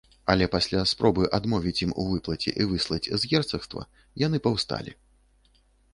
Але 0.33 0.45
пасля 0.53 0.79
спробы 0.91 1.27
адмовіць 1.37 1.83
ім 1.87 1.93
у 2.03 2.05
выплаце 2.13 2.55
і 2.65 2.69
выслаць 2.71 3.11
з 3.25 3.31
герцагства, 3.35 3.87
яны 4.25 4.37
паўсталі. 4.49 4.91